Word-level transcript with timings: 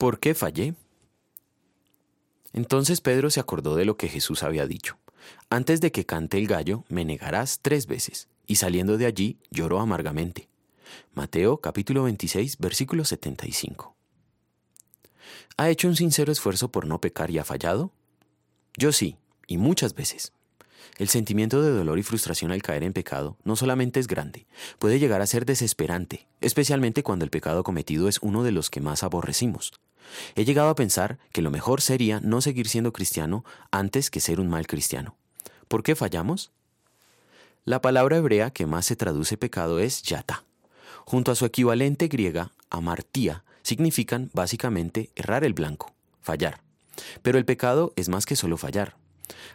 ¿Por 0.00 0.18
qué 0.18 0.34
fallé? 0.34 0.72
Entonces 2.54 3.02
Pedro 3.02 3.28
se 3.28 3.38
acordó 3.38 3.76
de 3.76 3.84
lo 3.84 3.98
que 3.98 4.08
Jesús 4.08 4.42
había 4.42 4.66
dicho. 4.66 4.96
Antes 5.50 5.82
de 5.82 5.92
que 5.92 6.06
cante 6.06 6.38
el 6.38 6.46
gallo, 6.46 6.84
me 6.88 7.04
negarás 7.04 7.58
tres 7.60 7.86
veces. 7.86 8.26
Y 8.46 8.54
saliendo 8.54 8.96
de 8.96 9.04
allí, 9.04 9.36
lloró 9.50 9.78
amargamente. 9.78 10.48
Mateo 11.12 11.58
capítulo 11.58 12.04
26, 12.04 12.56
versículo 12.56 13.04
75. 13.04 13.94
¿Ha 15.58 15.68
hecho 15.68 15.86
un 15.86 15.96
sincero 15.96 16.32
esfuerzo 16.32 16.72
por 16.72 16.86
no 16.86 16.98
pecar 17.02 17.30
y 17.30 17.36
ha 17.36 17.44
fallado? 17.44 17.92
Yo 18.78 18.92
sí, 18.92 19.18
y 19.46 19.58
muchas 19.58 19.94
veces. 19.94 20.32
El 20.96 21.10
sentimiento 21.10 21.60
de 21.60 21.72
dolor 21.72 21.98
y 21.98 22.02
frustración 22.02 22.52
al 22.52 22.62
caer 22.62 22.84
en 22.84 22.94
pecado 22.94 23.36
no 23.44 23.54
solamente 23.54 24.00
es 24.00 24.06
grande, 24.06 24.46
puede 24.78 24.98
llegar 24.98 25.20
a 25.20 25.26
ser 25.26 25.44
desesperante, 25.44 26.26
especialmente 26.40 27.02
cuando 27.02 27.26
el 27.26 27.30
pecado 27.30 27.64
cometido 27.64 28.08
es 28.08 28.18
uno 28.22 28.44
de 28.44 28.52
los 28.52 28.70
que 28.70 28.80
más 28.80 29.02
aborrecimos. 29.02 29.72
He 30.34 30.44
llegado 30.44 30.68
a 30.68 30.74
pensar 30.74 31.18
que 31.32 31.42
lo 31.42 31.50
mejor 31.50 31.80
sería 31.80 32.20
no 32.20 32.40
seguir 32.40 32.68
siendo 32.68 32.92
cristiano 32.92 33.44
antes 33.70 34.10
que 34.10 34.20
ser 34.20 34.40
un 34.40 34.48
mal 34.48 34.66
cristiano. 34.66 35.16
¿Por 35.68 35.82
qué 35.82 35.94
fallamos? 35.94 36.50
La 37.64 37.80
palabra 37.80 38.16
hebrea 38.16 38.50
que 38.50 38.66
más 38.66 38.86
se 38.86 38.96
traduce 38.96 39.36
pecado 39.36 39.78
es 39.78 40.02
yata. 40.02 40.44
Junto 41.04 41.30
a 41.30 41.34
su 41.34 41.44
equivalente 41.44 42.08
griega, 42.08 42.52
amartía, 42.70 43.44
significan 43.62 44.30
básicamente 44.32 45.10
errar 45.14 45.44
el 45.44 45.54
blanco, 45.54 45.92
fallar. 46.22 46.60
Pero 47.22 47.38
el 47.38 47.44
pecado 47.44 47.92
es 47.96 48.08
más 48.08 48.26
que 48.26 48.36
solo 48.36 48.56
fallar. 48.56 48.96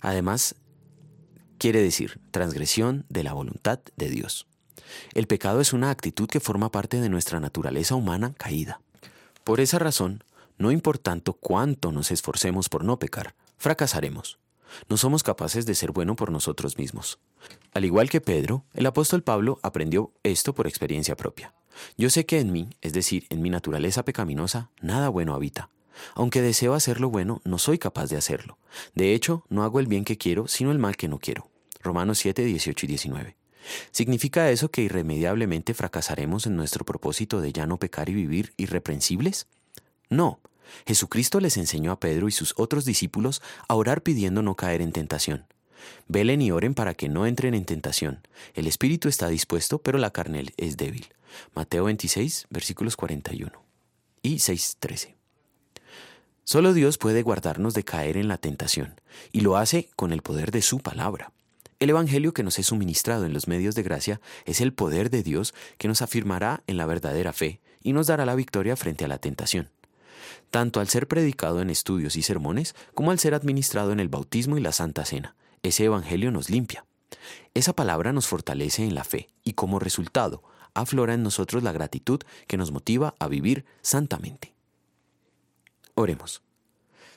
Además, 0.00 0.54
quiere 1.58 1.80
decir 1.80 2.20
transgresión 2.30 3.04
de 3.08 3.22
la 3.22 3.32
voluntad 3.32 3.80
de 3.96 4.08
Dios. 4.08 4.46
El 5.14 5.26
pecado 5.26 5.60
es 5.60 5.72
una 5.72 5.90
actitud 5.90 6.28
que 6.28 6.40
forma 6.40 6.70
parte 6.70 7.00
de 7.00 7.08
nuestra 7.08 7.40
naturaleza 7.40 7.94
humana 7.94 8.34
caída. 8.36 8.80
Por 9.44 9.60
esa 9.60 9.78
razón, 9.78 10.24
no 10.62 10.70
importando 10.70 11.34
cuánto 11.34 11.92
nos 11.92 12.10
esforcemos 12.10 12.68
por 12.68 12.84
no 12.84 12.98
pecar, 12.98 13.34
fracasaremos. 13.58 14.38
No 14.88 14.96
somos 14.96 15.22
capaces 15.22 15.66
de 15.66 15.74
ser 15.74 15.90
bueno 15.92 16.16
por 16.16 16.30
nosotros 16.30 16.78
mismos. 16.78 17.18
Al 17.74 17.84
igual 17.84 18.08
que 18.08 18.20
Pedro, 18.20 18.64
el 18.72 18.86
apóstol 18.86 19.22
Pablo 19.22 19.58
aprendió 19.62 20.12
esto 20.22 20.54
por 20.54 20.66
experiencia 20.66 21.16
propia. 21.16 21.52
Yo 21.98 22.10
sé 22.10 22.26
que 22.26 22.38
en 22.38 22.52
mí, 22.52 22.70
es 22.80 22.92
decir, 22.92 23.26
en 23.28 23.42
mi 23.42 23.50
naturaleza 23.50 24.04
pecaminosa, 24.04 24.70
nada 24.80 25.08
bueno 25.08 25.34
habita. 25.34 25.68
Aunque 26.14 26.40
deseo 26.40 26.74
hacer 26.74 27.00
lo 27.00 27.10
bueno, 27.10 27.42
no 27.44 27.58
soy 27.58 27.78
capaz 27.78 28.06
de 28.06 28.16
hacerlo. 28.16 28.58
De 28.94 29.14
hecho, 29.14 29.44
no 29.48 29.64
hago 29.64 29.80
el 29.80 29.86
bien 29.88 30.04
que 30.04 30.16
quiero, 30.16 30.48
sino 30.48 30.70
el 30.70 30.78
mal 30.78 30.96
que 30.96 31.08
no 31.08 31.18
quiero. 31.18 31.50
Romanos 31.82 32.18
7, 32.18 32.44
18 32.44 32.86
y 32.86 32.88
19. 32.88 33.36
¿Significa 33.90 34.50
eso 34.50 34.70
que 34.70 34.82
irremediablemente 34.82 35.74
fracasaremos 35.74 36.46
en 36.46 36.56
nuestro 36.56 36.84
propósito 36.84 37.40
de 37.40 37.52
ya 37.52 37.66
no 37.66 37.78
pecar 37.78 38.08
y 38.08 38.14
vivir 38.14 38.54
irreprensibles? 38.56 39.46
No. 40.08 40.40
Jesucristo 40.86 41.40
les 41.40 41.56
enseñó 41.56 41.92
a 41.92 42.00
Pedro 42.00 42.28
y 42.28 42.32
sus 42.32 42.54
otros 42.56 42.84
discípulos 42.84 43.42
a 43.68 43.74
orar 43.74 44.02
pidiendo 44.02 44.42
no 44.42 44.54
caer 44.56 44.82
en 44.82 44.92
tentación. 44.92 45.46
Velen 46.08 46.42
y 46.42 46.50
oren 46.50 46.74
para 46.74 46.94
que 46.94 47.08
no 47.08 47.26
entren 47.26 47.54
en 47.54 47.64
tentación. 47.64 48.26
El 48.54 48.66
espíritu 48.66 49.08
está 49.08 49.28
dispuesto, 49.28 49.78
pero 49.78 49.98
la 49.98 50.10
carne 50.10 50.46
es 50.56 50.76
débil. 50.76 51.08
Mateo 51.54 51.84
26, 51.84 52.46
versículos 52.50 52.96
41 52.96 53.50
y 54.22 54.36
6.13. 54.36 55.14
Solo 56.44 56.72
Dios 56.72 56.98
puede 56.98 57.22
guardarnos 57.22 57.74
de 57.74 57.84
caer 57.84 58.16
en 58.16 58.28
la 58.28 58.38
tentación, 58.38 59.00
y 59.30 59.40
lo 59.40 59.56
hace 59.56 59.88
con 59.96 60.12
el 60.12 60.22
poder 60.22 60.50
de 60.50 60.62
su 60.62 60.80
palabra. 60.80 61.32
El 61.78 61.90
Evangelio 61.90 62.32
que 62.32 62.42
nos 62.42 62.58
es 62.58 62.66
suministrado 62.66 63.26
en 63.26 63.32
los 63.32 63.48
medios 63.48 63.74
de 63.74 63.82
gracia 63.82 64.20
es 64.44 64.60
el 64.60 64.72
poder 64.72 65.10
de 65.10 65.22
Dios 65.22 65.54
que 65.78 65.88
nos 65.88 66.02
afirmará 66.02 66.62
en 66.66 66.76
la 66.76 66.86
verdadera 66.86 67.32
fe 67.32 67.60
y 67.82 67.92
nos 67.92 68.06
dará 68.06 68.24
la 68.24 68.36
victoria 68.36 68.76
frente 68.76 69.04
a 69.04 69.08
la 69.08 69.18
tentación. 69.18 69.70
Tanto 70.50 70.80
al 70.80 70.88
ser 70.88 71.08
predicado 71.08 71.60
en 71.60 71.70
estudios 71.70 72.16
y 72.16 72.22
sermones 72.22 72.74
como 72.94 73.10
al 73.10 73.18
ser 73.18 73.34
administrado 73.34 73.92
en 73.92 74.00
el 74.00 74.08
bautismo 74.08 74.58
y 74.58 74.60
la 74.60 74.72
Santa 74.72 75.04
Cena, 75.04 75.36
ese 75.62 75.84
Evangelio 75.84 76.30
nos 76.30 76.50
limpia. 76.50 76.84
Esa 77.54 77.72
palabra 77.72 78.12
nos 78.12 78.26
fortalece 78.26 78.84
en 78.84 78.94
la 78.94 79.04
fe 79.04 79.28
y 79.44 79.52
como 79.52 79.78
resultado 79.78 80.42
aflora 80.74 81.14
en 81.14 81.22
nosotros 81.22 81.62
la 81.62 81.72
gratitud 81.72 82.20
que 82.46 82.56
nos 82.56 82.72
motiva 82.72 83.14
a 83.18 83.28
vivir 83.28 83.64
santamente. 83.82 84.54
Oremos. 85.94 86.42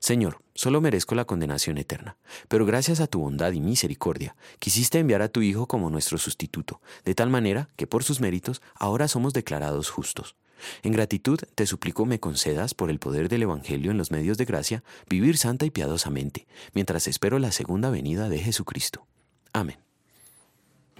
Señor, 0.00 0.42
solo 0.54 0.82
merezco 0.82 1.14
la 1.14 1.24
condenación 1.24 1.78
eterna, 1.78 2.18
pero 2.48 2.66
gracias 2.66 3.00
a 3.00 3.06
tu 3.06 3.20
bondad 3.20 3.52
y 3.52 3.60
misericordia 3.60 4.36
quisiste 4.58 4.98
enviar 4.98 5.22
a 5.22 5.28
tu 5.28 5.40
Hijo 5.40 5.66
como 5.66 5.88
nuestro 5.88 6.18
sustituto, 6.18 6.82
de 7.04 7.14
tal 7.14 7.30
manera 7.30 7.70
que 7.76 7.86
por 7.86 8.04
sus 8.04 8.20
méritos 8.20 8.60
ahora 8.74 9.08
somos 9.08 9.32
declarados 9.32 9.88
justos. 9.88 10.36
En 10.82 10.92
gratitud 10.92 11.38
te 11.54 11.66
suplico 11.66 12.06
me 12.06 12.20
concedas, 12.20 12.74
por 12.74 12.90
el 12.90 12.98
poder 12.98 13.28
del 13.28 13.42
Evangelio 13.42 13.90
en 13.90 13.98
los 13.98 14.10
medios 14.10 14.38
de 14.38 14.44
gracia, 14.44 14.82
vivir 15.08 15.36
santa 15.36 15.66
y 15.66 15.70
piadosamente, 15.70 16.46
mientras 16.72 17.06
espero 17.08 17.38
la 17.38 17.52
segunda 17.52 17.90
venida 17.90 18.28
de 18.28 18.38
Jesucristo. 18.38 19.06
Amén. 19.52 19.83